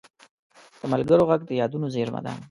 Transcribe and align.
د 0.79 0.81
ملګرو 0.93 1.23
غږ 1.29 1.41
د 1.45 1.51
یادونو 1.61 1.87
زېرمه 1.95 2.21
ده 2.25 2.33